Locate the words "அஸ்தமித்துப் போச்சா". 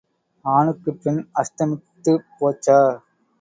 1.35-2.79